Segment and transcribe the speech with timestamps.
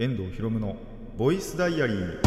[0.00, 0.76] 遠藤博夢の
[1.16, 2.22] ボイスダイアリー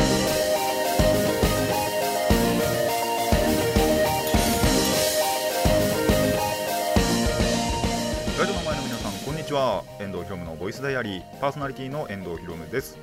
[8.37, 9.85] ラジオの前の皆さんこんにちは。
[10.01, 11.39] 遠藤博夢のボイスダイアリー。
[11.39, 12.97] パーソナリティの遠藤博夢です。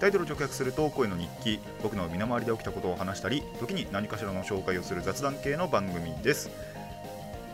[0.00, 1.60] タイトル直訳すると声の日記。
[1.80, 6.50] 僕の身の回りで起きたことを話したり時に何かしらの紹介をする雑談系の番組です。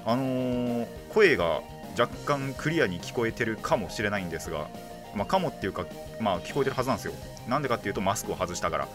[0.07, 1.61] あのー声が
[1.99, 4.69] 若干クリアに聞こえてるかもしれないんですが
[5.17, 5.87] まあ、かもっていうか、
[6.21, 7.15] まあ、聞こえてるはずなんですよ。
[7.49, 8.89] なんでかっていうと、マスクを外したから。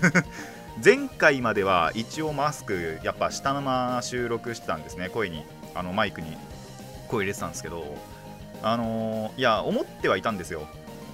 [0.84, 6.36] 前回までは一応マスク、やっぱ下のまま収録してたんですね、声に、あのマイクに
[7.08, 7.96] 声入れてたんですけど、
[8.62, 10.66] あのーいや、思ってはいたんですよ。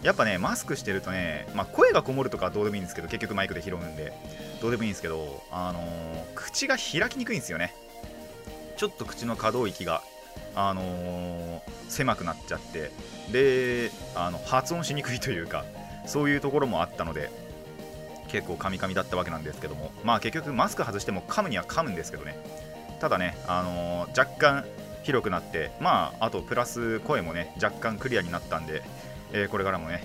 [0.02, 4.12] やっぱね、マスクしてるとね、まあ、声がこもるとかどうでもいいんですけど、結局マイクで拾うんで、
[4.60, 7.74] どうでもいいんですけど、あのー口が開きにくいんですよね。
[8.76, 10.02] ちょっと口の可動域が、
[10.54, 12.90] あのー狭くなっちゃって、
[13.30, 15.64] であの発音しにくいというか
[16.06, 17.30] そういうところもあったので
[18.28, 22.36] 結構カミカミだったわけなんですけどもまあ結局マスク外しても噛むには噛むんですけどね。
[22.98, 24.64] ただね、あのー若干
[25.02, 28.82] 広くなってまああとプラス声もね若干クリアになったんで、
[29.32, 30.02] えーこれからもね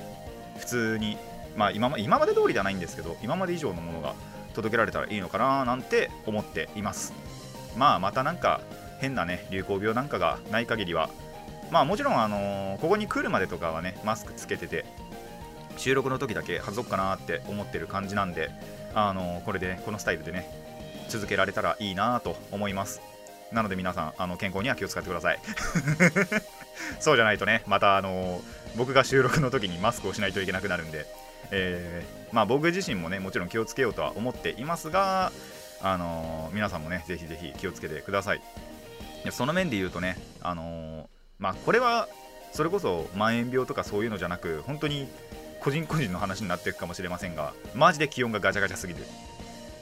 [0.57, 1.17] 普通に
[1.55, 4.13] まあ今ま今まで通りではないんですけど今まで以上のものが
[4.53, 7.13] 届けられたらいいのかななんて思っています。
[7.77, 8.59] まあまたなんか
[8.99, 11.09] 変なね流行病なんかがない限りは。
[11.71, 14.85] まあもちろん、あのここに来るまでとかはねマスクつけてて
[15.75, 18.49] 収録の時だけ外そうかなって思ってる感じなんで、
[18.93, 20.49] あのこれで、ね、このスタイルでね
[21.09, 23.01] 続けられたらいいなと思います。
[23.51, 25.39] なので皆さんあの健康には気を使ってください。
[26.99, 28.41] そうじゃないとねまた、あの
[28.75, 31.05] 僕が収録の時にマスクをしないといけなくなるんで、
[31.51, 35.31] えーまあ、僕自身もねもちろん気をつけようとは思っていますが、
[35.81, 38.41] あの皆さんもねぜひぜひ気をつけてください。
[39.27, 41.05] やその面で言うとね、あのー
[41.39, 42.07] まあ、これは
[42.51, 45.07] それこそまん延病とかそういうのじゃなく本当に
[45.59, 48.99] 個人個人の話になっていくかもしれませんがマジで気温がガチャガチャすぎる。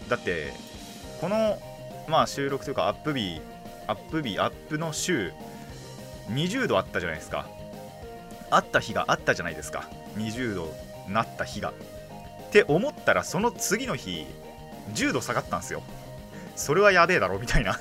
[0.09, 0.53] だって
[1.21, 1.57] この、
[2.07, 3.41] まあ、収録というかアップ日
[3.87, 5.31] アップ日アップの週
[6.29, 7.47] 20度あったじゃないですか。
[8.51, 9.89] あった日があったじゃないですか。
[10.17, 10.73] 20度
[11.07, 11.71] なった日が。
[11.71, 14.25] って思ったらその次の日
[14.93, 15.83] 10度下がったんですよ。
[16.55, 17.79] それはやべえだろみたいな。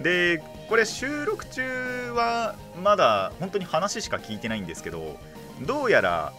[0.00, 5.16] でこれ収録中はまだ本当に話しか聞いてないんですけど
[5.64, 6.32] どうやら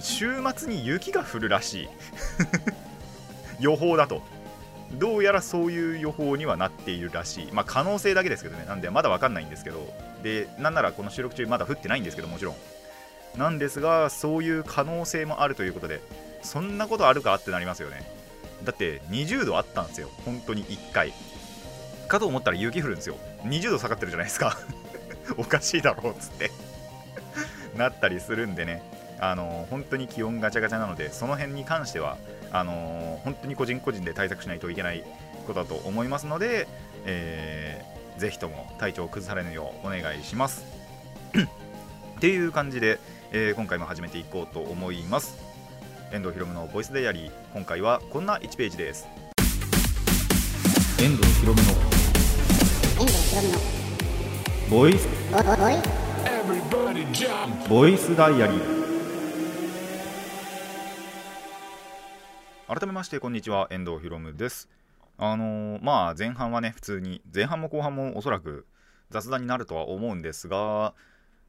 [0.00, 1.88] 週末に雪が降るらしい。
[3.60, 4.22] 予報だと。
[4.92, 7.52] どうやらそういう予報にはなっているらしい。
[7.52, 8.64] まあ可能性だけですけどね。
[8.66, 9.86] なんでまだわかんないんですけど。
[10.22, 12.56] でなんならこの収録中まだ降ってないんですけどもちろん。
[13.36, 16.00] なんですがそういう可能性もあるということで
[16.42, 18.02] そんなことあるかってなりますよね。
[18.64, 20.10] だって20度あったんですよ。
[20.24, 21.12] 本当に1回。
[22.06, 23.16] かと思ったら雪降るんですよ。
[23.44, 24.56] 20度下がってるじゃないですか。
[25.36, 26.50] おかしいだろうっつって。
[27.76, 28.82] なったりするんでね。
[29.18, 32.18] あの本当に気温ガチャガチャなのでその辺に関しては
[32.52, 35.04] あの本当に個人個人で対策しないといけない
[35.46, 36.66] ことだと思いますので、
[37.04, 40.64] えーぜひとも体調を崩されぬようお願いします。
[42.16, 42.98] っていう感じで、
[43.30, 45.36] えー今回も始めていこうと思います。
[46.12, 47.32] 遠藤ひろむのボイスダイアリー。
[47.52, 49.06] 今回はこんな1ページです。
[50.98, 51.85] 遠藤ひろむの
[52.98, 53.58] 遠藤ひろみの
[54.70, 55.76] ボイスボボイ
[57.68, 58.76] ボイスダイアリー。
[62.66, 64.68] 改めましてこんにちは遠藤ひろむです。
[65.18, 68.66] あのーまあ前半はね普通に前半も後半もおそらく
[69.10, 70.94] 雑談になるとは思うんですが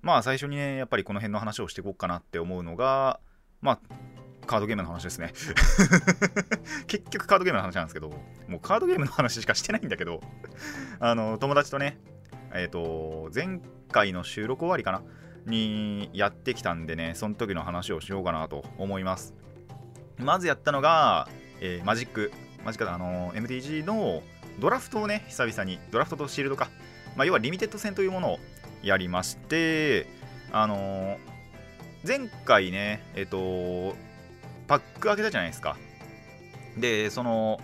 [0.01, 3.19] まあ最初にねやっぱりこの辺の話をしていこうかなって思うのが
[3.61, 3.79] まあ
[4.47, 5.33] カードゲームの話ですね。
[6.87, 8.09] 結局カードゲームの話なんですけど
[8.47, 10.21] もうカードゲームの話しかしてないんだけど
[10.99, 11.99] あの友達とね
[12.53, 13.59] えっ、と前
[13.91, 15.03] 回の収録終わりかな？
[15.45, 19.33] にやってきたんでねその時の話をしようかなと思います。
[20.17, 21.29] まずやったのが、
[21.61, 22.31] えーマジック。
[22.65, 24.23] マジックあの MTG の
[24.59, 26.69] ドラフトをね久々にドラフトとシールドか、
[27.15, 28.39] まあ、要はリミテッド戦というものを
[28.83, 30.07] やりまして
[30.51, 31.17] あのー
[32.05, 33.95] 前回ねえっ、と
[34.67, 35.77] パック開けたじゃないですか。
[36.77, 37.59] でその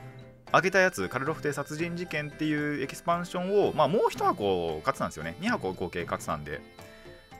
[0.51, 5.35] 開けたやつカルロフ邸殺人事件っていうエキスパンションを、まあ、もう1箱買ってたんですよね。
[5.41, 6.61] 2箱合計買ってたんで。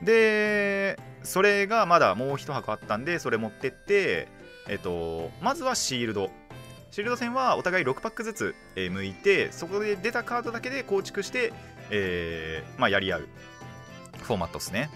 [0.02, 4.28] でそれがまだもう1箱あったんでそれ持ってって
[4.68, 6.30] えっとまずはシールド。
[6.90, 11.52] シールド戦はお互い6パックずつ、えー向いてそこで出たカードだけで構築して、
[11.90, 13.28] えーまあ、やり合う
[14.22, 14.90] フォーマットですね。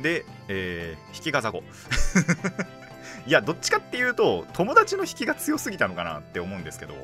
[0.00, 1.62] で、えー引きがザゴ
[3.26, 6.94] いやどっちかっていうと友達の引きが強すぎたのかなって思うんですけど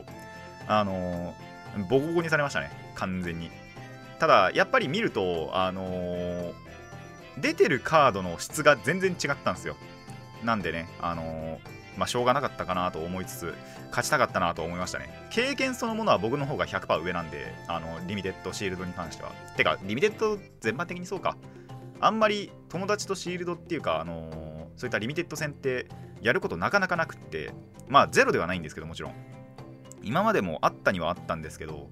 [0.66, 1.46] あのー
[1.90, 3.50] ボコボコにされましたね完全に
[4.18, 6.52] ただやっぱり見るとあのー
[7.38, 9.76] 出てるカードの質が全然違ったんですよ
[10.42, 11.58] なんでね、あのー
[11.96, 13.54] まあ、しょうがなかったかなと思いつつ、
[13.88, 15.08] 勝ちたかったなと思いましたね。
[15.30, 19.30] 経験そのものは僕の方が100%上なんで、あのリミテッドシールドに関しては。
[19.56, 21.36] てか、リミテッド全般的にそうか。
[22.00, 25.86] あんまり友達とシールドっていうか、あのそういったリミテッド戦って
[26.20, 27.52] やることなかなかなくって、
[27.88, 29.14] まあ、ゼロではないんですけど、もちろん。
[30.02, 31.88] 今までもあったにはあったんですけど、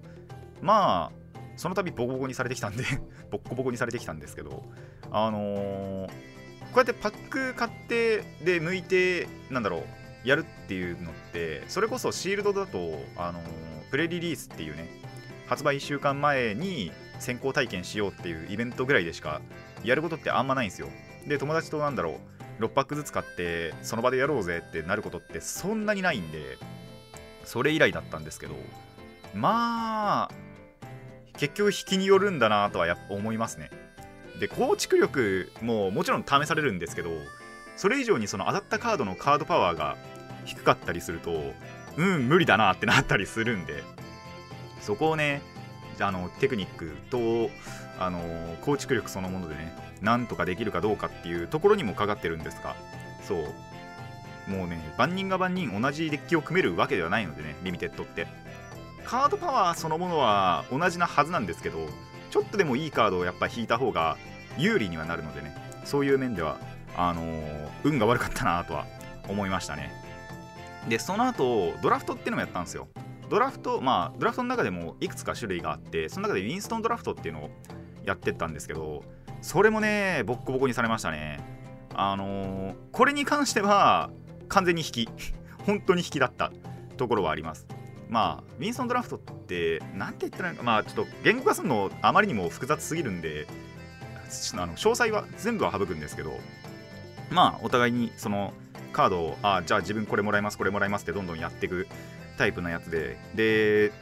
[0.60, 2.84] まあ、その度ボコボコにされてきたんで、
[3.30, 4.64] ボッコボコにされてきたんですけど、
[5.10, 6.10] あのー
[6.72, 9.84] こうやってパック買ってで剥いてなんだろ
[10.24, 14.88] うやるっていうのってそれこそシールドだと、あのープレリリースっていうね
[15.46, 16.90] 発売1週間前に
[17.20, 19.40] 先行体験しようっていうイベントぐらいでしか
[19.84, 20.88] やることってあんまないんですよ
[21.28, 26.58] で友達となんだろう6パックずつ買ってその場でやろうぜってなることってそんなにないんで
[27.44, 28.54] それ以来だったんですけど
[29.34, 30.30] まあ
[31.36, 33.70] 結局引きによるんだなとはやっぱ思いますね。
[34.38, 37.10] で構築力ももちろん試されるんですけど
[37.76, 39.96] それ以上にその当たったカードのカードパワーが
[40.44, 41.52] 低かったりすると
[41.96, 43.82] うん無理だなってなったりするんで
[44.80, 45.40] そこをね
[46.00, 47.50] あのテクニックと
[47.98, 48.20] あの
[48.62, 49.72] 構築力そのものでね
[50.04, 52.76] なんとかできるかどうかっていうところにもかかってるんですが
[53.26, 54.50] そう。
[54.50, 58.26] もうね万人が万人同じデッキを組めるわけではないのでねリミテッドって。
[59.04, 61.78] カードパワーそのものは同じなはずなんですけど
[62.30, 64.16] ちょっとでもいいカードをやっぱ引いた方が
[64.56, 65.54] 有利にはなるのでね
[65.84, 66.58] そういう面では
[66.96, 68.86] あのー運が悪かったなとは
[69.28, 69.92] 思いましたね。
[70.88, 72.88] でその後ドラフトっていうのもやったんですよ。
[73.28, 77.50] ドラフトまあドラフトの中でもいくつか種類があってその中でウィンストンドラフトっていうのを
[78.04, 79.02] やってったんですけど
[79.44, 81.38] それもねボッコボコにされましたね。
[81.94, 84.08] あのーこれに関しては
[84.48, 85.08] 完全に引き。
[85.66, 86.50] 本当に引きだった。
[86.96, 87.66] ところはあります。
[88.08, 93.46] まあウィンストンドラフトってなんて言ったらまあちょっと言語化するのあまりにも複雑すぎるんで
[94.54, 96.38] あの詳細は全部は省くんですけど
[97.30, 98.54] まあお互いにその
[98.94, 101.86] カードをあじゃあ自分これもらいますこれもらいますってどんどんやっていく
[102.38, 103.18] タイプのやつで。
[103.34, 103.92] で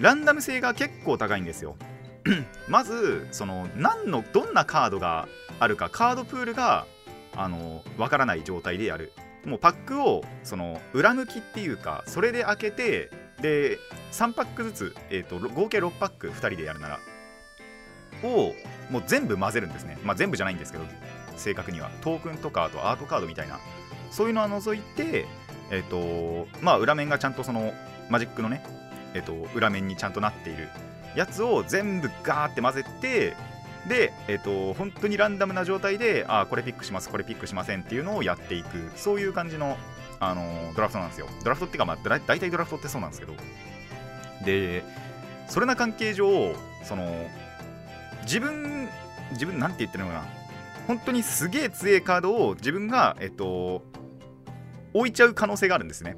[0.00, 1.76] ランダム性が結構高いんですよ。
[2.68, 5.28] まずその何のどんなカードが
[5.58, 6.86] あるかカードプールが
[7.34, 9.12] あのわからない状態でやる。
[9.44, 13.78] もうパックをその裏向きっていうかそれで開けてで
[14.12, 17.00] 3パックずつ、えー、と合計6パック2人でやるなら
[18.22, 18.52] を
[18.90, 19.98] もう全部混ぜるんですね。
[20.04, 20.84] まあ全部じゃないんですけど
[21.36, 21.90] 正確には。
[22.02, 23.58] トークンとかあとアートカードみたいな。
[24.10, 25.24] そういうのは除いて
[25.70, 27.72] えっ、とまあ裏面がちゃんとその
[28.10, 28.62] マジックのね
[29.14, 30.68] えっ、と裏面にちゃんとなっている。
[31.16, 33.36] やつを全部ガーって混ぜて
[33.88, 38.90] で、えっと本当にランダムな状態であこれピックしますこれピックしませんっていうのをやっていく。
[38.96, 39.78] そういう感じの、
[40.20, 41.26] あのドラフトなんですよ。
[41.42, 43.34] ドラフトっていうか、まあ、だ大体ドラフトってそうなんですけど。
[44.44, 44.84] で
[45.48, 46.54] それな関係上
[46.84, 47.26] その
[48.22, 48.88] 自分
[49.32, 50.24] 自分なんて言ってるのかな。
[50.86, 53.82] 本当にすげえ強いカードを自分がえっと
[54.92, 56.16] 置いちゃう可能性があるんですね。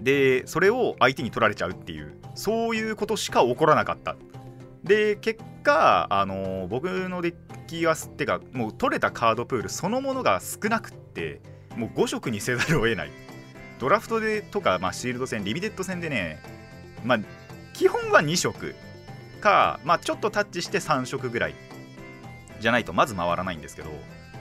[0.00, 2.19] でそれを相手に取られちゃうっていう。
[2.40, 4.16] そういうことしか起こらなかった。
[4.82, 7.34] で結果あの僕のデッ
[7.66, 11.42] キがってかもう取れたカードプールそのものが少なくって
[11.76, 13.10] もう5色にせざるを得ない。
[13.78, 16.38] ドラフトでとか、まあ、シールド戦リミテッド戦でね
[17.04, 17.18] まあ
[17.74, 18.74] 基本は2色。
[19.42, 21.54] か、まあ、ちょっとタッチして3色ぐらい。
[22.58, 23.90] じゃないとまず回らないんですけど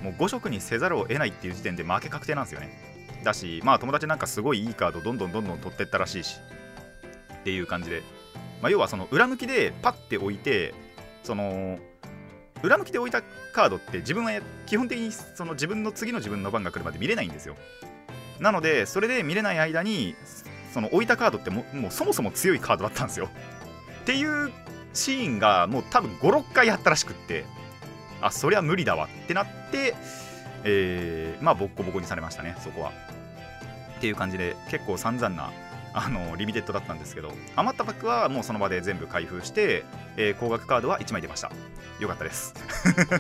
[0.02, 3.22] もう5色にせざるを得ないっていう時点で負け確定なんですよね。
[3.26, 6.38] だしまあ友達なんかすごいいいカードどんどんどんどん取ってったらしいし。
[7.40, 8.04] っていう感じで、
[8.62, 10.74] まあ、要はその裏向きでパッて置いて
[11.24, 11.80] その
[12.62, 13.22] 裏向きで置いた
[13.54, 14.32] カードって自分は
[14.66, 17.56] 基本的にその自分の次の自分の番が来るまで見れないんですよ。
[18.40, 20.16] なのでそれで見れない間に
[20.74, 23.30] その置いたカードってももうそもそも強いカードだったんですよ。
[24.02, 24.52] っていう
[24.94, 27.46] シーンがもう多分56回あったらしくって。
[28.22, 29.06] あそりゃ無理だわ。
[29.06, 29.96] ってなって
[30.64, 32.92] えーまあボッコボコにされましたねそこは。
[33.98, 35.52] っていう感じで結構散々な
[35.94, 39.84] あのリミテッドだったんですけど余ったパックはもうその場で全部開封して、
[40.18, 41.52] えー高額カードは1枚出ました。
[42.00, 42.54] よかったです。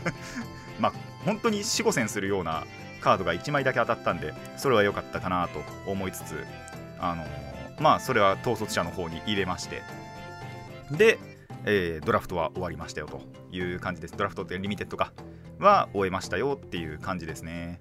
[0.79, 0.93] まあ
[1.25, 2.65] 本当に4 5戦するような
[3.01, 6.45] カードが1枚だけ当たったんでそれは良かったかなと思いつつ
[6.99, 9.81] あのーまあそれは統率者の方に入れまして
[10.91, 11.17] で、
[11.65, 13.21] えードラフトは終わりましたよと
[13.51, 14.15] いう感じです。
[14.15, 15.11] ドラフトってリミテッドか
[15.59, 17.79] は終えましたよっていう感じですね。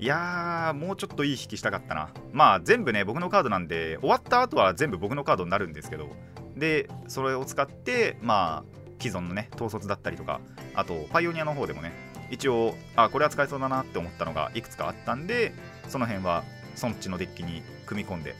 [0.00, 2.08] いやーもうちょっといい引きしたかったな。
[2.32, 6.08] まあ全部ね僕のカードなんで終わった後は全部僕のカードになるんですけど。
[6.56, 10.40] でそれを使ってまあ既存のね統率だったりとか
[10.74, 11.92] あとパイオニアの方でもね
[12.30, 15.52] 一応あこれは使えそうだなって思ったのがいくつかあったんで
[15.88, 18.34] その辺はそっちのデッキに組み込んで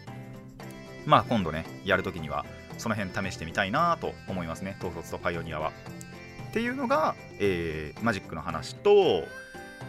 [1.07, 2.45] まあ今度ねやるときには
[2.79, 5.73] その辺試してみたいなと思いますね統率とパイオニアは。
[6.49, 9.25] っていうのが、えーマジックの話と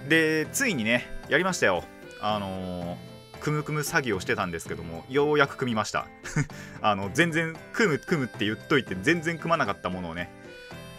[0.07, 1.83] でついにねやりましたよ。
[2.21, 6.05] あのーくむくむ詐欺をしてたんですけどもようやく組みました。
[6.81, 10.29] あの全然組む組むって言っといて全然組まなかったものをね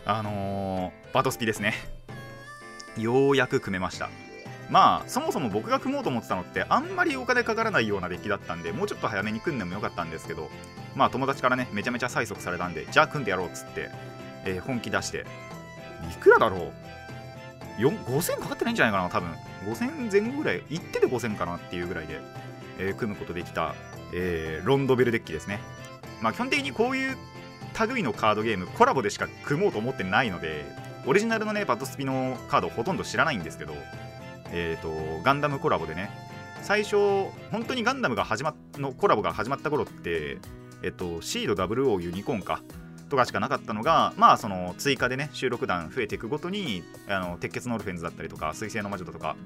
[0.05, 1.75] あのーバトスピですね。
[2.97, 4.11] ようやく組めました。
[4.71, 10.51] まあそもそも僕が組もうと思ってたのってあんまりお金かからないようなデッキだったんでもうちょっと早めに組んでもよかったんですけど
[10.97, 13.91] まあ友達からねめちゃめちゃ催促されたんでじゃあ組んでやろうっつって、
[14.47, 15.27] えー本気出して
[16.11, 16.73] いくらだろう
[17.79, 19.31] 5000かかってないんじゃないかな多分。
[19.67, 22.21] 5000前後ぐらい行ってて5000かなっていうぐらいで、
[22.79, 23.75] えー組むことできた、
[24.14, 25.61] えーロンドベルデッキですね。
[26.21, 27.17] まあ基本的にこういう
[27.88, 30.64] 類のカードゲームコラボでしか組もうと思ってないので
[31.07, 33.75] オリジナルのねバトスピのカードほとんど知らないんですけど
[34.52, 36.11] えー、とガンダムコラボでね。
[36.61, 36.97] 最初
[37.50, 40.38] 本当にガンダムが始まっのコラボが始まった頃って
[40.85, 42.61] えっとシード WO ユニコーンか。
[43.12, 49.37] とかしかなかったのがまあその追加でね収録弾増えていくごとにあの鉄血のオルフェンズだったりとか水星の魔女だとか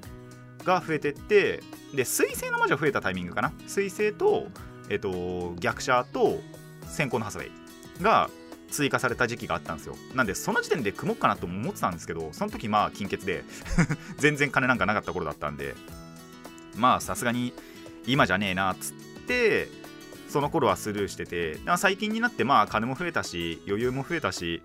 [0.65, 3.53] が増えてってで水星の魔女増えたタイミングかな？
[3.67, 4.47] 水星と
[4.89, 6.39] えっと逆者と
[6.87, 8.31] 先行のハサウェイが
[8.71, 9.97] 追加された時期があったんですよ。
[10.15, 13.43] なんでその時点で組もうかなと思ってたんですけどその時まあ金欠で
[14.19, 15.75] 全然金なんかなかった頃だったんで
[16.77, 17.53] まあさすがに
[18.07, 18.95] 今じゃねえなっつっ
[19.27, 19.69] て
[20.37, 24.61] その頃はスルーしてて最近になってまあ金も増えたし余裕も増えたし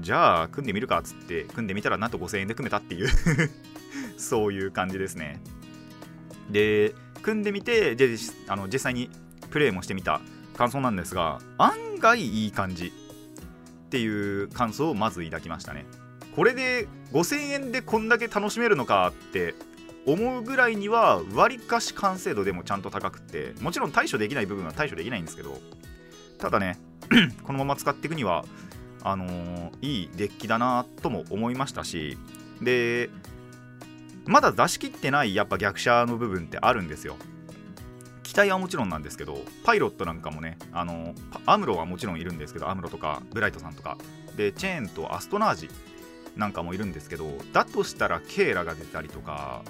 [0.00, 3.08] じゃあ組んでみるかっつって組んでみたらなんと5000円で組めたっていう
[4.18, 5.40] そういう感じですね。
[6.50, 8.16] で組んでみてで
[8.48, 9.10] あの実際に
[9.52, 10.20] プレイもしてみた。
[10.56, 15.86] 感想なんですが案外いい感じっていう感想をまず抱きましたね。
[16.34, 19.54] これで5000円でこんだけ楽しめるのかって
[20.06, 25.58] 思うぐらいにはわりかし完成度でもちゃんと高くってもちろん対処できない部分は対処できないんですけど
[26.38, 26.78] ただね
[27.44, 28.44] このまま使っていくには
[29.04, 32.18] あのーいいデッキだなとも思いましたし
[32.60, 33.10] で
[34.24, 37.16] まだ出し切ってないやっぱ逆者の部分ってあるんですよ。
[38.22, 43.98] 機体はもちろんなんですけどパイロットなんかもねあのアムロはもちろんいるんですけどアムロとかブライトさんとか
[44.36, 45.68] でチェーンとアストナージ
[46.36, 49.62] なんかもいるんですけどだとしたらケーラが出たりとか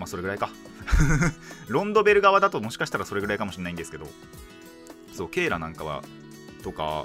[0.00, 0.50] まあそれぐらいか。
[1.68, 4.08] ロンドベル側だともしかしたらそれぐらいかもしれないんですけど。
[5.12, 6.02] そうケーラなんかは
[6.62, 7.04] とか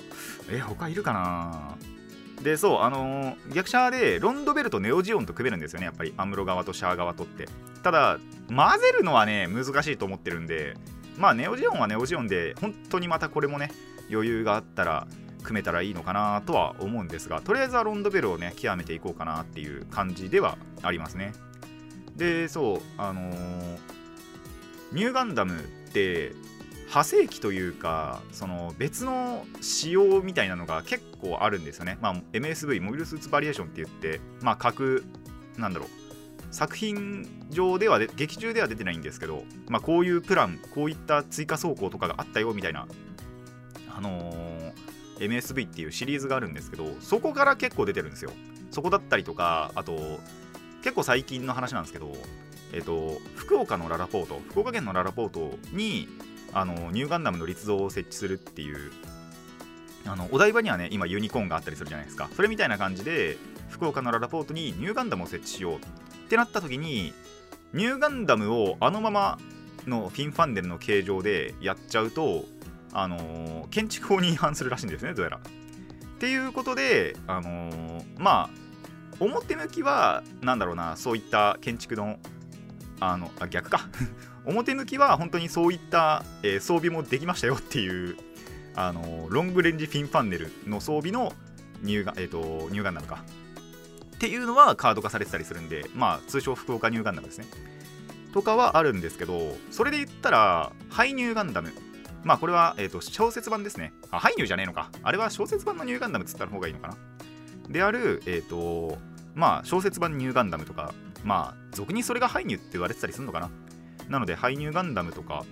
[0.50, 1.76] え他いるかな？
[2.42, 6.14] でそうあのー逆者でロンドベルとネオジオンと組めるんですよねやっぱり。
[6.18, 7.48] アムロ側とシャア側とって。
[7.84, 10.76] ただ混ぜるのはね難しいと思ってるんで
[11.18, 13.72] まあネオジオンはネオジオンで本当にまたこれもね
[14.12, 15.08] 余裕があったら
[15.44, 21.34] 組めたらいいのかなとは思うんですがとりあえずはロンドベルをね極めていこうかなっていう感じではありますね。
[22.16, 23.96] でそうあのー
[24.94, 26.34] ニューガンダムって
[26.86, 35.04] 派生機というかその別の仕様みたいなのが結構あるんですよね、まあ、MSV モビルスーツバリエーションって言ってまあ各
[35.58, 35.90] なんだろう
[36.52, 42.88] 作品上ではで劇中では出てないんですけど、まあ、こういうプランこういった追加走行とかがあったよみたいな
[43.90, 48.32] あのー MSV っていうシリーズがあるんですけどそこから結構出てるんですよ。
[48.70, 50.20] そこだったりとかあと
[50.86, 52.14] 結構最近の話なんですけど
[52.72, 56.08] えっ、と福岡のララポート福岡県のララポートに
[56.54, 58.92] あのニューガンダムの立像を設置するっていう
[60.06, 62.30] あのお台場にはね今ユニコーンがあったりするじゃないですか。
[62.36, 63.38] それみたいな感じで
[63.70, 65.80] 福岡のララポートにニューガンダムを設置しようっ
[66.30, 67.14] てなった時に
[67.74, 69.40] ニューガンダムをあのまま
[69.88, 72.46] のフィンファンデルの形状でやっちゃうと
[72.94, 75.38] あのー建築法に違反するらしいんですねどうやら。
[75.38, 75.42] っ
[76.20, 78.65] ていうことであのーまあ
[79.20, 82.18] 表向きはなんだろうなそういった建築の
[83.00, 83.88] あのあ逆か。
[84.46, 88.16] 表向きは本当にそういった、えー装備もできましたよっていう
[88.76, 91.34] あのロングレンジフィンファンネルの装備の
[91.82, 93.24] ニューガ,、えー、とニューガンダムか。
[94.16, 97.46] っていうのはカード化されてたりするんでまあ通称福岡ニューガンダムですね。
[98.34, 101.74] とかはあるんですけどそれで言ったらハイニューガンダム
[102.24, 103.94] まあこれは、えー、と小説版ですね。
[104.12, 104.90] あハイニューじゃねえのか。
[105.04, 106.98] あれは小説版のニューガンダムっつった方がいいのかな。
[107.70, 108.98] であるえっ、と
[109.34, 110.94] まあ小説版ニューガンダムとか
[111.24, 113.50] まあ俗にそれがハイニューって言われてたりするのかな。
[114.10, 115.46] なのでハイニューガンダムとか。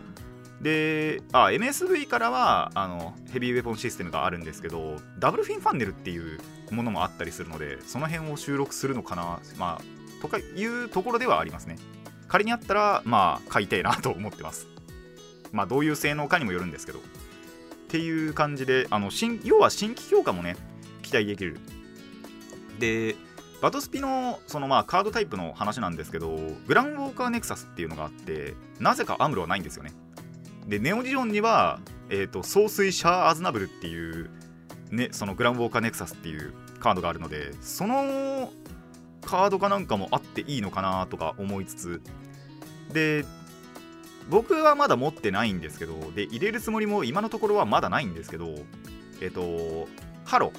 [0.62, 6.40] であ MSV からはあのヘビーウェポンシステムがあるんですけどダブルフィンファンネルっていう
[6.72, 9.40] ものもあったりするのでその辺を収録するのかな。
[9.58, 11.76] まあとかいうところではありますね。
[12.30, 14.68] 仮にあったらまあ買いたいなと思ってます。
[15.52, 17.00] まあどういう性能かにもよるんですけど。
[17.00, 17.02] っ
[17.90, 20.56] ていう感じであの新要は新規強化もね
[21.02, 21.60] 期待できる。
[22.80, 23.16] で
[23.62, 26.38] バトスピのそのまあカードタイプの話なんですけど
[26.68, 29.92] グランウォーカーネクサスっていうのがあってなぜかアムロはないんですよね。
[30.68, 34.30] でネオジオンには、えー、と総帥シャア・アズナブルっていう、
[34.92, 38.52] ね、そのグランウォーカーネクサスっていうカードがあるのでその
[39.22, 42.02] カードかなんかもあっていいのかなとか思いつつ
[42.92, 43.26] で
[44.30, 48.56] 僕はまだ持ってないんですけどで入れるつもりも今のところはまだないんですけど
[49.22, 49.88] えっと
[50.26, 50.52] ハロ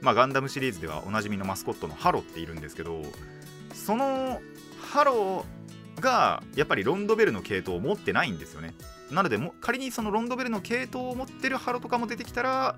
[0.00, 3.02] まあガンダムシリーズではおなじみのマスコットのハロっているんですけど
[3.74, 4.40] その
[4.80, 5.44] ハロ
[6.00, 8.74] がやっぱりロンドベルの系統を持ってないんですよね。
[9.10, 12.76] なのでも仮にそのロンドベルの系統を持ってるハロとかも出てきたら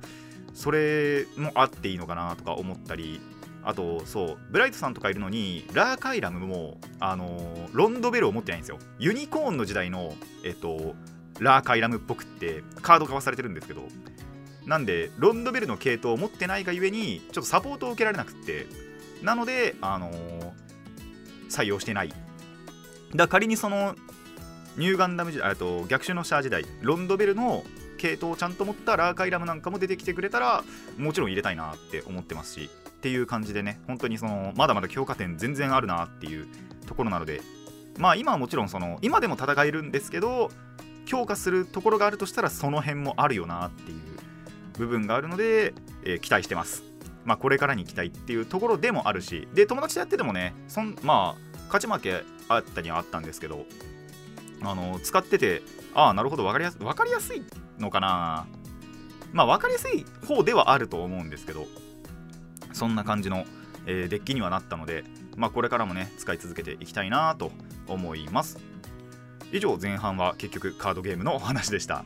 [0.55, 3.21] それもあっていいのかなとか思ったり
[3.65, 8.79] あとそうブライトさんとかいるのにラーカイラムもあのーロンドベルを持ってないんですよ。
[8.99, 10.95] ユニコーンの時代のえっと
[11.41, 13.83] ラーカイラムっぽくってカード化はされてるんですけど
[14.69, 18.67] なんでロンドベルの系統を持ってないがゆえにちょっとサポートを受けられなくって
[19.23, 20.69] なのであのー
[21.49, 22.13] 採用してない。
[23.15, 23.97] だ仮にその
[24.77, 27.65] ニューガンダム時代と逆襲のシャア時代ロンドベルの
[27.97, 30.63] 系統をちゃんと持ったラーカイラムなんかも出てきてくれたら
[30.99, 36.47] もちろん入れたいなって思ってますしっていう感じでね本当にそのまだまだ強化点全然あるなっていう
[36.87, 37.41] ところなので
[37.99, 40.51] まあ今はもちろんその今でも戦えるんですけど
[41.07, 43.99] 強化するところがあるとしたらその辺もあるよなっていう
[44.79, 46.83] 部分があるので、えー期待してます。
[47.25, 53.67] まあこれからに期待っていうところでもあるしで友達とやっててもねそんまあ勝ち負けあったにはあったんですけど
[54.63, 55.63] あの使ってて
[55.95, 57.43] ああなるほど分かりやす分かりやすい
[57.79, 58.47] のかな。
[59.33, 61.67] まあ分かりやすい方ではあると思うんですけど
[62.73, 63.45] そんな感じの、
[63.85, 65.05] えーデッキにはなったので、
[65.37, 67.53] まあ、これからもね使い続けていきたいなと
[67.87, 68.59] 思います。
[69.53, 72.05] 以上前半は結局カードゲームのお話でした。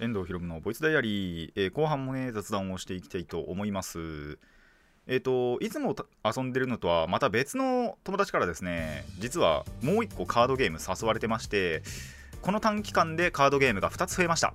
[0.00, 4.38] 遠藤ひろむのボイスダイアリー、えー後半もね雑談をしていきたいと思います。
[5.06, 11.82] えっ、といつも遊んでるのとはまた別の友達からですね実はもう一個カードゲーム誘われてまして
[12.42, 14.52] この短期間でカードゲームが2つ増えました。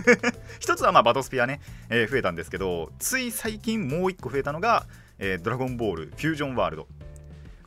[0.60, 4.86] 1つはまあバトスピアね、えー増えたんですけどつい最近もう1個増えたのが、
[5.18, 6.88] えードラゴンボールフュージョンワールド。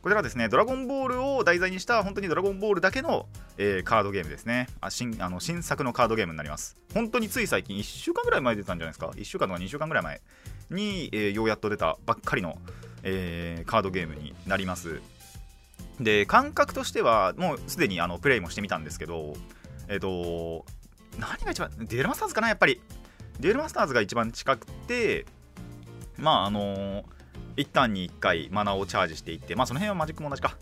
[0.02, 3.26] これがですねドラゴンボールを題材にした本当にドラゴンボールだけの、
[3.58, 4.68] えーカードゲームですね。
[4.80, 6.76] あ新あの新作のカードゲームになります。
[6.94, 9.08] 本当につい最近1週間ぐらい前出たんじゃないですか。
[9.08, 10.20] 1週間とか2週間ぐらい前
[10.70, 12.58] に、えーようやっと出たばっかりの、
[13.02, 15.00] えーカードゲームになります。
[16.00, 19.34] で感覚としてはもうすでにあのプレイもしてみたんですけど
[19.88, 20.64] えっ、と
[21.18, 22.80] 何が一番デュエルマスターズかなやっぱり。
[23.40, 25.24] デュエルマスターズが一番近くて
[26.18, 27.04] まああの
[27.60, 30.56] 一旦に1回マナをチャージしていってまあその辺はマジックも同じか。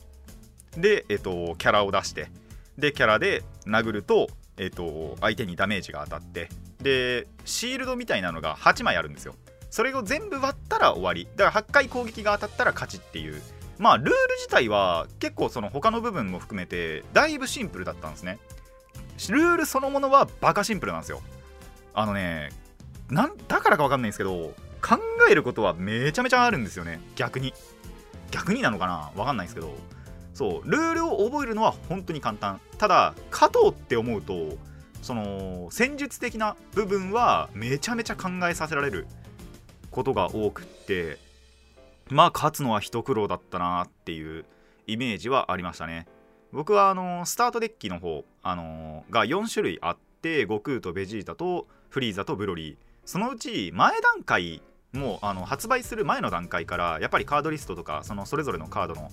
[0.76, 2.28] でえっ、とキャラを出して
[2.76, 6.48] でキャラで殴るとえっ、と相手にダメージが当たって
[6.82, 9.34] でシールドみたいなのが8枚あるんですよ。
[9.70, 11.28] それを全部割ったら終わり。
[11.36, 13.40] だから8回攻撃が当たったら勝ちっていう。
[13.78, 18.38] まあルール自体は結構その他の部分も含めてだいぶシンプルだったんですね。
[19.28, 21.20] ルールそのものはバカシンプルなんですよ。
[21.94, 22.50] あのね
[23.10, 24.98] なんだからか分かんないんですけど考
[25.30, 27.00] えることはめちゃめちゃあるんですよね。
[27.16, 27.54] 逆に。
[28.30, 29.10] 逆になのかな？
[29.16, 29.74] 分かんないですけど。
[30.34, 30.70] そう。
[30.70, 32.60] ルールを覚えるのは本当に簡単。
[32.78, 34.56] ただ勝とうって思うと
[35.02, 39.06] その戦術的な部分はめちゃめちゃ考えさせられる
[39.90, 41.18] ことが多くって
[42.08, 44.44] まあ勝つのは一苦労だったなっていう
[44.86, 46.06] イメージはありましたね。
[46.52, 52.76] 僕はあのスタートデッキの方、あのが4種類あって悟空とベジータとフリーザとブロリー。
[53.04, 59.10] そのうち前段階もうあの発売する前の段階からやっぱりカードリストとかそのそれぞれのカードの、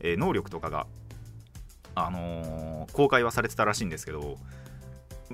[0.00, 0.86] えー能力とかが、
[1.94, 4.38] あのー公開はされてたらしいんですけど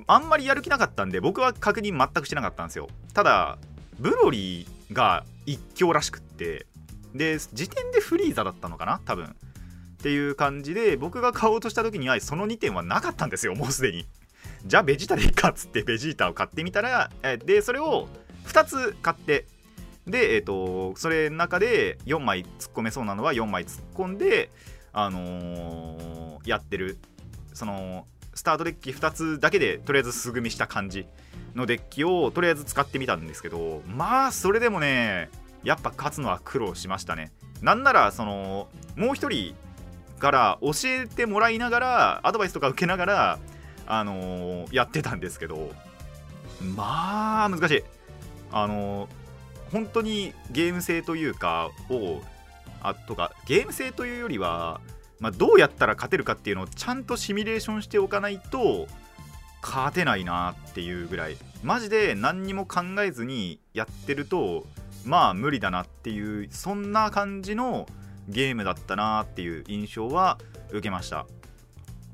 [0.07, 2.89] あんまりやる気なかったんで僕は確認全くしてなかったんですよ。
[3.13, 3.57] ただ
[3.99, 6.65] ブロリーが一強らしくって
[7.13, 9.25] で時点でフリーザだったのかな多分。
[9.25, 9.29] っ
[10.03, 14.05] ていう感じで僕が買おうとした時にはその2点はなかったんですよもうすでに。
[14.65, 18.09] じゃあベジータでいいかっつってベジータを買ってみたらえでそれを
[18.47, 19.45] 2つ買って
[20.07, 24.49] でえっ、とそれの中で4枚突っ込めそうなのは4枚突っ込んで
[24.91, 26.97] あのーやってる。
[27.53, 31.05] そのスタートデッキ2つだけでとりあえず素組みした感じ
[31.53, 35.29] のデッキをとりあえず使ってみたんですけどまあそれでもね
[35.63, 37.31] やっぱ勝つのは苦労しましたね。
[37.61, 39.55] なんならそのもう一人
[40.19, 43.39] から教えてもらいながらアドバイスとか受けながら
[43.85, 45.71] あのーやってたんですけど
[46.75, 47.83] まあ難しい。
[48.51, 49.22] あのー
[49.73, 52.21] 本当にゲーム性というかを
[52.83, 54.79] あとかゲーム性というよりは、
[55.19, 58.87] まあ、どうやったら勝てるかっていうのをちゃんとシミュレーションしておかないと
[59.63, 61.37] 勝てないなっていうぐらい。
[61.63, 64.65] マジで何にも考えずにやってると
[65.05, 67.87] まあ無理だなっていうそんな感じの
[68.27, 70.37] ゲームだったなっていう印象は
[70.69, 71.25] 受けました。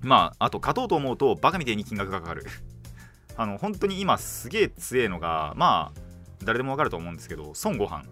[0.02, 2.46] まああと勝とうと思うとバカみたいに金額がかかる。
[3.36, 6.09] あの本当に今すげえ強えのがまあ
[6.44, 8.04] 誰でもわかると思うんですけど孫悟飯。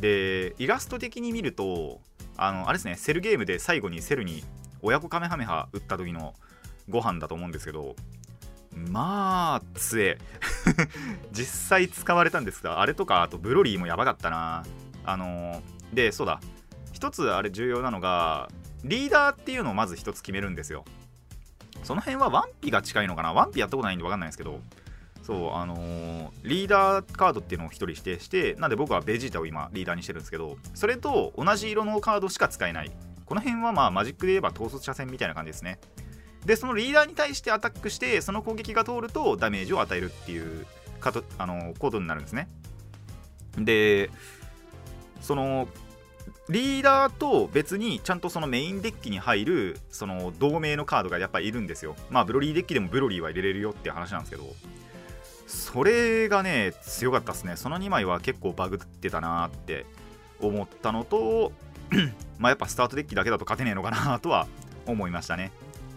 [0.00, 2.00] でイラスト的に見ると
[2.36, 4.42] あのあれですねセルゲームで最後にセルに
[4.82, 6.34] 親子カメハメハ打った時の
[6.88, 7.96] ご飯だと思うんですけど
[8.76, 10.18] まあ強え。
[11.32, 14.64] 実際使われたんですがあれとかあとブロリーもやばかったな。
[15.04, 16.40] あのでそうだ。
[16.92, 18.48] 一つあれ重要なのが
[18.84, 20.84] リーダーっていうのをまず一つ決めるんですよ。
[21.82, 23.32] その辺はワンピが近いのかな？
[23.32, 24.60] ワンピやったことないんで分かんないんですけど
[25.24, 32.92] そうあのーリーダーカードっていうのを1人指定してなんで僕はベジータを今リーダーにしてるんですけどそれと同じ色のカードしか使えない。
[33.24, 35.78] この辺はまあマジックで言えば統率車線みたいな感じですね。
[36.44, 40.66] でそのリーダーに対してアタックしてその攻撃が通るとダメージを与えるっていう
[41.00, 42.48] カードあのーコードになるんですね。
[43.56, 44.10] で
[45.22, 45.68] その
[46.50, 51.96] リーダーと別にちゃんとそのメインデッキに入るその同盟のカードがやっぱいるんですよ。
[52.10, 54.44] まあブロリーデッキでもブロリーは入れれるよっていう話なんですけど。
[55.46, 57.56] それがね強かったですね。
[57.56, 59.86] その2枚は結構バグってたなって
[60.40, 61.52] 思ったのと
[62.38, 64.46] まあやっぱスタートデッキだけだと勝てねえのかなとは
[64.86, 65.52] 思いましたね。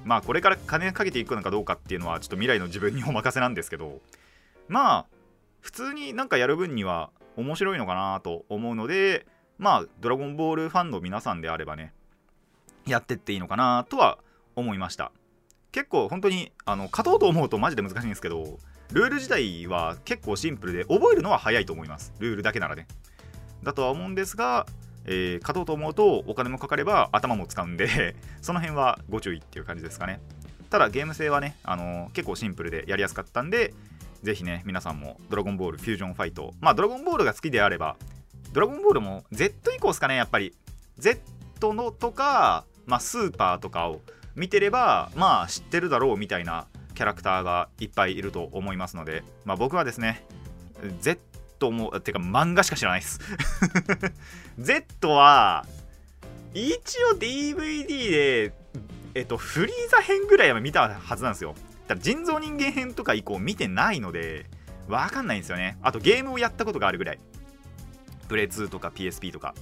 [0.06, 4.00] まあこれから金かけていくのかどうかっていうのはちょっと未来の自分にお任せなんですけど
[4.68, 5.06] まあ
[5.60, 9.26] 普通になんかやる分には面白いのかなと思うので
[9.58, 11.94] まあドラゴンボールファンの皆さんであればね
[12.86, 14.18] やってっていいのかなとは
[14.56, 15.12] 思いました。
[15.74, 18.58] 結構本当にあの勝とうと思うとマジで難しいんですけど
[18.92, 22.14] ルール自体は結構シンプルで覚えるのは早いと思います。
[22.20, 22.88] ルールだけならね。
[23.64, 24.66] だとは思うんですが、
[25.06, 30.20] えー勝とうと思うとお金もかかれば頭も使うんで その辺はご注意っていう感じですかね。
[30.70, 33.74] ただゲーム性はね、あのー結構シンプルでやりやすかったんで
[34.24, 36.54] ぜひね皆さんもドラゴンボールフュージョンファイト。
[36.60, 37.98] まあドラゴンボールが好きであれば
[38.54, 40.54] ドラゴンボールも Z 以降ですかねやっぱり。
[40.98, 41.22] Z
[41.74, 44.02] のとか、まあ、スーパーとかを
[44.36, 46.68] 見てればまあ知ってるだろうみたいな
[46.98, 50.26] キャラクターがいっぱいいると思いますので、まあ、僕はですね
[51.00, 51.22] Z
[51.70, 53.20] もてか漫画しか知らないです。
[54.58, 55.68] Z は
[56.56, 58.54] 一応 DVD で
[59.14, 61.54] えっとフリーザ編ぐらいは見たはずなんですよ。
[61.88, 64.48] ただ人造人間編とか以降見てないので
[64.88, 65.78] わかんないんですよね。
[65.84, 67.20] あとゲームをやったことがあるぐらい。
[68.28, 69.54] プレイ2とか PSP とか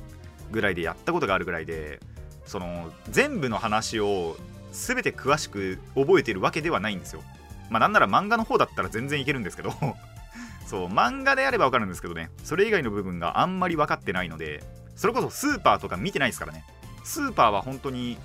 [0.51, 1.99] ぐらいでやったことがあるぐらいで
[2.45, 4.37] その全部の話を
[4.75, 7.23] 全て詳しく覚えてるわけではないんですよ。
[7.69, 9.73] まあなんなら漫画の方だったら全然いけるんですけど。
[10.67, 12.29] そう漫画であればわかるんですけどね。
[12.43, 14.63] それ以外の部分があんまり分かってないので。
[14.95, 16.63] それこそスーパーとか見てないですからね。
[17.03, 18.17] スーパーは本当に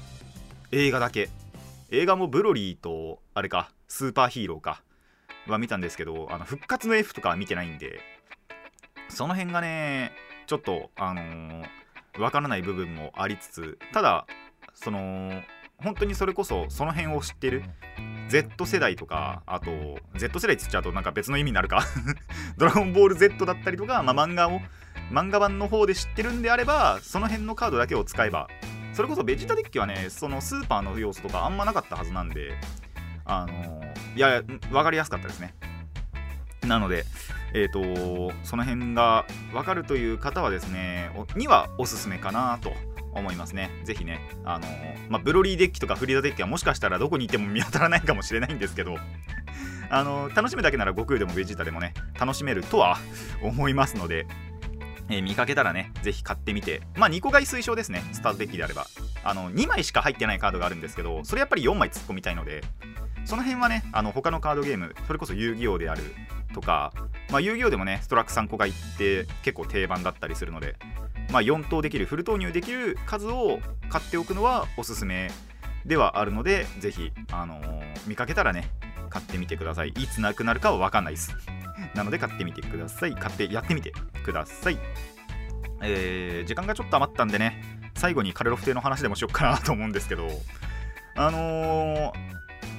[0.73, 1.29] 映画だけ。
[1.91, 4.83] 映画もブロリーとあれかスーパーヒーローか。
[5.47, 8.01] は見たんですけどあの復活の F とかは見てないんで。
[9.09, 10.13] その辺がね
[10.47, 11.67] ちょっとあのー
[12.19, 14.27] わからない部分もありつつただ
[14.75, 15.43] その
[15.83, 17.65] 本当にそれこそその辺を知ってる
[18.29, 19.71] Z 世代とかあと
[20.17, 21.85] Z 世代って言っちゃうとなんか別の意味になるか。
[22.57, 24.61] ドラゴンボール Z だったりとか、まあ、漫画を
[25.11, 28.49] 漫画版の方で知ってるんであればその辺のカードだけを使えば
[28.93, 32.55] それこそベジータデッキはねそのスーパーの要素とかあんまなかったはずなんで
[33.25, 33.83] あの
[34.15, 35.55] いや分かりやすかったですね。
[36.63, 37.05] なので
[37.53, 42.73] えー、とその辺が分かるという方はですねおにはおすすめかなと
[43.13, 43.71] 思いますね。
[43.85, 44.67] ぜひねあの
[45.09, 48.97] まあ、ブロリーデッキとかフリーダデッキはもしかしたらどこにいても見当たらないかもしれないんですけど
[49.91, 52.99] あの楽しむだけなら悟空でもベジータでもね楽しめるとは
[53.43, 54.27] 思いますので、
[55.09, 56.83] えー見かけたらねぜひ買ってみて。
[56.97, 58.03] まあ2個買い推奨ですね。
[58.13, 58.87] スタートデッキであれば。
[59.23, 62.63] あの2枚しか入ってないカードがあるんですけどそれやっぱり4枚突っ込みたいので
[63.25, 66.03] その辺はねあの他のカードゲームそれこそ遊戯王である
[66.55, 66.93] とか、
[67.31, 70.77] まあ、遊戯王でもねストラック3個買いって結構定番だったりするので、
[71.31, 75.31] まあ、4投できるフル投入できる数を買っておくのはおすすめ
[75.87, 78.71] ではあるのでぜひ、あのー見かけたらね
[79.11, 79.89] 買ってみてください。
[79.91, 81.37] いつなくなるかは分かんないです。
[81.95, 83.15] なので買ってみてください。
[83.15, 83.93] 買ってやってみて
[84.25, 84.79] ください。
[85.83, 87.63] えー時間がちょっと余ったんでね
[87.95, 90.29] 最後にカルロフ邸の話でもしよっかなと思うんですけど
[91.17, 92.13] あのー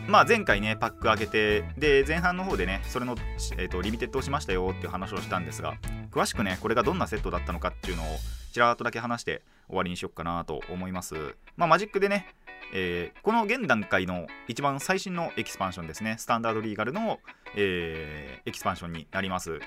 [0.08, 3.16] まあ、前回ねパック開けてで前半の方でねそれの、
[3.58, 5.76] えー、とリミテッドをしましたよっていう話をしたんですが
[6.12, 8.06] 詳しくねこれがどんなセットだったのかっていうのを
[8.52, 11.36] ちらっとだけ話して終わりにしよっかなと思います。
[11.58, 12.28] まあマジックでね、
[12.74, 16.16] えーこの現段階の一番最新のエキスパンションですね。
[16.18, 17.20] スタンダードリーガルの、
[17.56, 19.60] えーエキスパンションになります。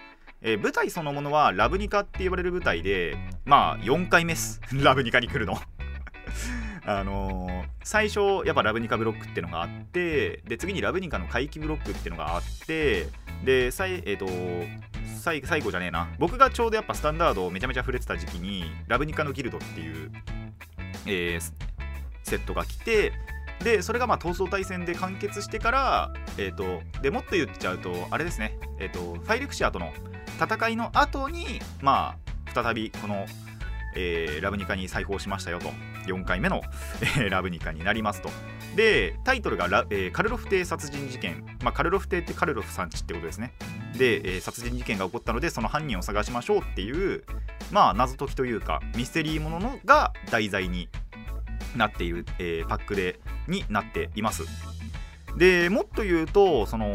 [0.43, 4.61] えー舞台そのものはラブニカって言われる舞台でまあ4回目っす。
[4.73, 5.57] ラブニカに来るの。
[6.87, 13.09] あのー最初やっぱラブニカブロックっていうのがあってで次にラブニカの回帰ブロックっていうのがあって
[13.45, 16.09] で最,、えー、と最最後じゃねえな。
[16.19, 20.13] 僕がちょうどやっぱスタンダードをめちゃめちゃ触れてた時期にラブニカのギルドっていう、
[21.07, 21.75] えー
[22.25, 23.13] セットが来て
[23.63, 29.93] でそれがまあ闘争対戦で完結してから、えー、とでもっと言っちゃうとあれですね、えー、とファイルクシアとの
[30.41, 33.27] 戦いの後にまあ再びこの、
[33.97, 35.71] えーラブニカに再訪しましたよと。
[36.07, 36.61] 4回目の、
[37.31, 38.29] ラブニカになりますと。
[38.77, 43.55] でタイトルがラ、えーカルロフ邸殺人事件、まあ、カルロフ邸ってカルロフさんちってことですね。
[43.97, 47.25] で、えー殺人事件が起こったのでその犯人を探しましょうっていう
[47.73, 50.89] まあ謎解きというかミステリーもののが題材に
[51.77, 54.45] なっている、えーパックでになっています。
[55.37, 56.93] でもっと言うとその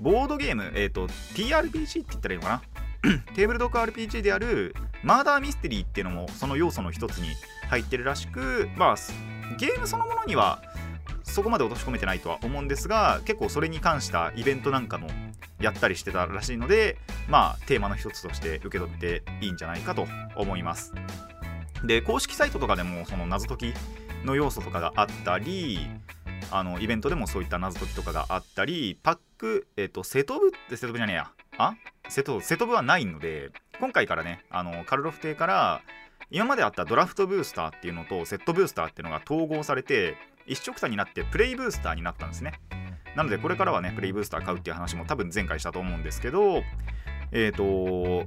[0.00, 2.62] ボードゲーム、えー、と TRPG って言ったらいいのか
[3.04, 3.18] な？
[3.34, 7.28] テーブルドック RPG であるマーダーミステリーっていうのもその要素の一つに
[7.68, 8.96] 入ってるらしくまあ
[9.58, 10.62] ゲームそのものには
[11.24, 15.08] そこまで落とし込めてないとは思うんですが結構それに関したイベントなんかも
[15.62, 16.98] やったりしてたらしいので
[17.28, 20.92] まあテーマの一つとして受け取っていいんじゃないかと思います。
[21.84, 23.74] で公式サイトとかでもその謎解き
[24.24, 25.80] の要素とかがあったり
[26.50, 31.30] あのイベントでもそういった謎解きとかがあったりパック、えっとセトブってセトブじゃねえや。
[31.58, 31.74] あ？
[32.08, 35.82] セトセトブはないので今回からねあのカルロフ邸から
[36.30, 42.60] 今まであったドラフトブースターっていうのとセットブースターっていうのが統合されて一色たになってプレイブースターになったんですね。
[43.16, 46.62] なのでこれからはねプレイブースター買うっていう話も多分前回したと思うんですけど
[47.32, 48.26] えっ、と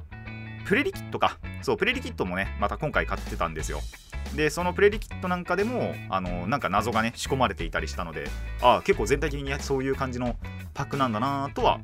[0.65, 1.37] プレリキットか。
[1.61, 3.81] そうプレリキットもねまた今回買ってたんですよ。
[4.35, 8.27] でそのプレリキットなんかでもあのなんか謎がね仕込まれていたりしたので
[8.61, 10.35] ああ結構全体的にそういう感じの
[10.73, 11.79] パックなんだなとは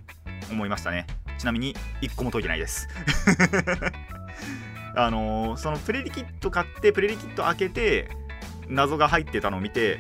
[0.52, 1.06] 思いましたね。
[1.38, 2.88] ちなみに1個も解いてないです。
[4.96, 8.10] あのーそのプレリキット買ってプレリキット開けて
[8.68, 10.00] 謎が入ってたのを見て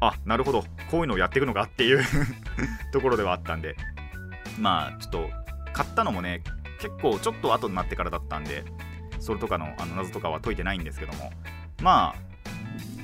[0.00, 0.64] あなるほど。
[0.90, 2.04] こういうのをやっていくのかっていう
[2.92, 3.76] ところではあったんで。
[4.58, 5.30] まあちょっと
[5.72, 6.42] 買ったのもね
[6.80, 8.64] 結構ちょっと後になってからだったんで
[9.20, 11.32] それとかのあの謎とかは解いてないんですけども。
[11.82, 12.28] まあ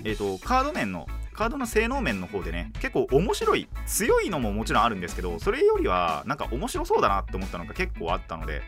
[0.04, 8.62] えっ、とカード面のカードの性能面の方でね結構面白い強いのももちろんあるんですけどそれよりはなんか面白そうだなって思ったのが結構あったので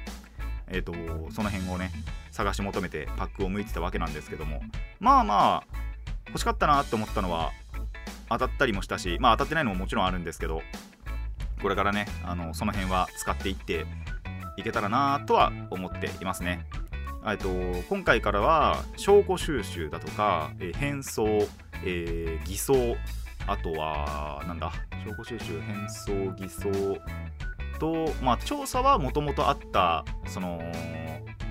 [0.68, 0.92] えっ、と
[1.30, 1.92] その辺をね
[2.30, 4.60] 探し求めてパックを向いてたわけなんですけども。
[5.00, 5.86] まあまあ
[6.28, 7.52] 欲しかったなって思ったのは
[8.28, 10.62] 当たったりもしたしまあ当たってないのももちろんあるんですけど
[11.62, 13.86] これからねあのその辺は使っていって
[14.56, 16.66] いけたらなとは思っていますね。
[17.26, 17.48] えっと
[17.88, 21.26] 今回からは証拠収集だとか、え変装、
[21.82, 22.96] えー偽装
[23.48, 24.72] あとはなんだ
[25.04, 26.98] 証拠収集変装偽装
[27.78, 30.60] とまあ調査はもともとあったその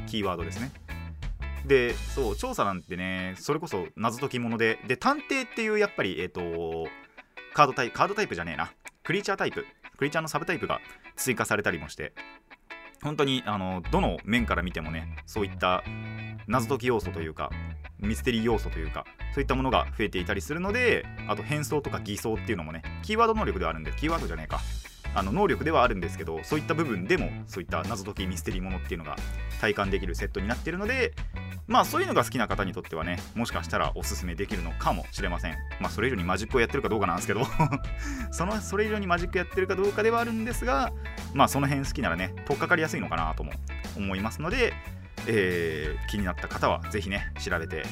[0.07, 0.71] キーワードですね。
[1.67, 6.41] でそう調査なんてねそれこそ謎解きものでで探偵っていうやっぱりえっ、と
[7.54, 8.71] カードタイプカードタイプじゃねえな。
[9.04, 9.65] クリーチャータイプ。
[9.97, 10.82] クリーチャーのサブタイプが
[11.15, 12.13] 追加されたりもして。
[13.01, 15.84] 本当にあのどの面から見てもねそういった
[16.47, 17.51] 謎解き要素というか
[17.99, 24.60] ミステリー要素というかそういったものが増えていたりするのであと変装とか偽装っていうのもねキーワード能力ではあるんでキーワードじゃねえか。
[25.15, 29.15] あの能力ではあるんですけどそういった部分でもそういった謎解きミステリーものっていうのが
[29.62, 31.13] 体感できるセットになっているので
[31.67, 35.56] まあそういうのが好きな方にとってはねもしかしたらおすすめできるのかもしれません。
[35.80, 37.41] まあそれ以上にマジックをやってるかどうかなんですけど
[38.32, 40.91] そのそれ以上にマジックやってるかどうかではあるんですが
[41.34, 43.51] まあその辺好きならね取っかかりやすいのかなとも
[43.97, 44.73] 思いますので、
[45.28, 47.84] えー気になった方はぜひね調べて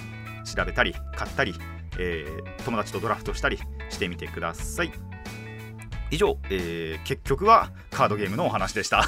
[0.46, 1.56] 調べたり買ったり、
[1.98, 3.60] えー友達とドラフトしたり
[3.90, 5.13] してみてください。
[6.14, 9.04] 以上、えー結局はカードゲームのお話でした。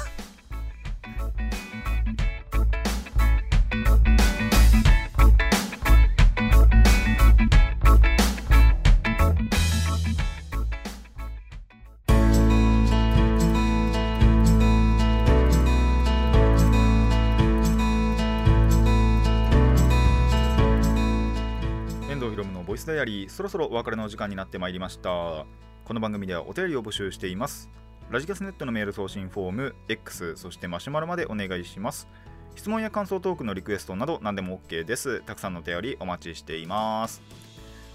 [22.08, 25.46] 遠藤ひろむのボイスダイアリーそろそろお別れの時間になってまいりました。
[25.86, 27.70] この番組ではお便りを募集しています。
[28.10, 32.08] ラジキャスネットのメール送信フォーム X そしてマシュマロまでお願いします。
[32.56, 35.20] 質問や感想トークのリクエストなど何でも OK です。
[35.20, 37.22] たくさんのお便りお待ちしています。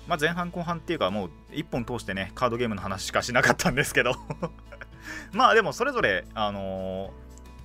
[0.07, 4.13] まあ、前半後半っていうかもう1本通してねカードゲームの話しかしなかったんですけど。
[5.33, 7.11] まあでもそれぞれあのー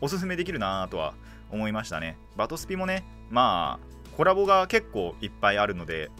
[0.00, 1.14] おすすめできるなとは
[1.52, 2.18] 思いましたね。
[2.34, 6.10] バトスピもねまあコラボが結構いっぱいあるので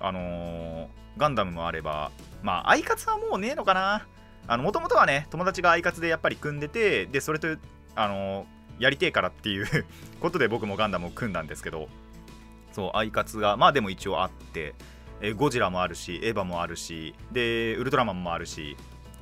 [0.00, 2.10] あのーガンダムもあれば
[2.42, 4.06] まあアイカツはもうねえのかな。
[4.46, 7.56] あのもともとはね友達がアイカツでやっぱり組んでてでそれと
[7.94, 8.46] あの
[8.78, 9.66] やりてえからっていう
[10.20, 11.88] ことで僕もガンダムを組んだんですけど
[12.72, 14.74] そうアイカツがまあでも一応あって
[15.20, 18.76] えゴジラもあるしエヴァもあるしでウルトラマンもあるし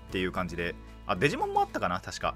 [0.09, 0.75] っていう感じで
[1.07, 2.35] あデジモンもあったかな確か。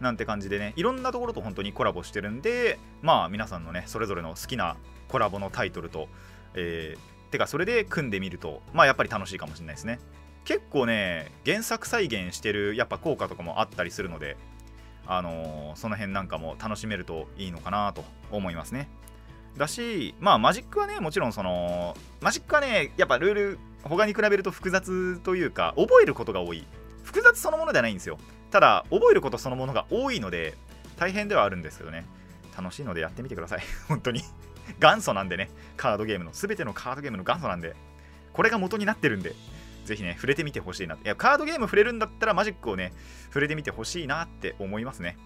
[0.00, 4.76] なんて感じでねいろんなところと本当にコラボしてるんでまあ皆さんのねそれぞれの好きな
[5.08, 6.08] コラボのタイトルと、
[6.54, 9.98] えーてかそれで組んでみるとまあやっぱり楽しいかもしれないですね。
[10.44, 14.36] 結構ね原作再現してるやっぱ効果とかもあったりするので
[15.06, 18.88] あのーその辺なんかも楽しめるといいのかなと思いますね。
[19.56, 26.66] だしまあマジックはねもちろんそのマジックはねやっぱルール他に比べると複雑というか覚えることが多い。
[27.02, 28.18] 複雑そのものではないんですよ。
[28.50, 30.54] ただ覚えることそのものが多いので
[30.96, 32.04] 大変ではあるんですけどね。
[32.56, 33.62] 楽しいのでやってみてください。
[33.88, 34.22] 本当に。
[34.78, 35.50] 元祖なんでね。
[35.76, 37.74] カードゲームの全てのカードゲームの元祖なんで。
[38.32, 39.34] これが元になってるんで。
[39.84, 40.94] ぜひね触れてみてほしいな。
[40.94, 42.92] いやカードゲーム触れるんだったらマジックをね
[43.26, 45.16] 触れてみてほしいなって思いますね。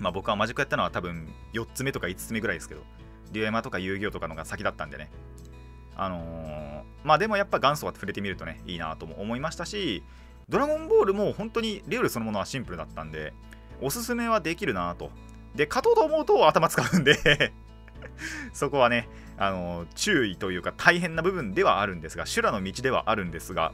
[0.00, 2.82] まあ僕はマジックやったのは多分4つ目とか5つ目ぐらいですけど。
[3.32, 5.10] デュエマとか遊戯王とかのが先だったんでね。
[5.96, 10.02] あのーまあでもやっぱ元祖は触れてみるとねいいなとも思いましたし
[10.48, 13.32] ドラゴンボールも本当にルールそのものはシンプルだったんで
[13.80, 15.10] おすすめはできるなと。
[15.54, 17.52] で勝とうと思うと頭使うんで。
[18.52, 23.72] そこはねあの注意というか大変な部分ではあるんですが修羅の道ではあるんですが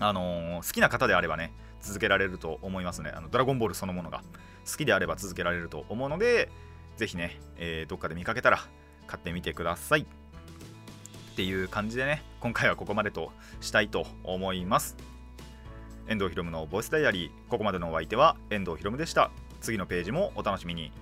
[0.00, 3.12] あの好きな方であればね続けられると思いますね。
[3.14, 4.22] あのドラゴンボールそのものが。
[4.70, 6.50] 好きであれば続けられると思うので
[6.98, 8.58] ぜひね、えーどっかで見かけたら
[9.06, 10.00] 買ってみてください。
[10.00, 10.04] っ
[11.36, 14.96] ていう感じでね今回はここまでとしたいと思います。
[16.06, 17.30] 遠藤ひろむのボイスダイアリー。
[17.48, 19.30] ここまでのお相手は遠藤ひろむでした。
[19.62, 20.92] 次のページもお楽しみに。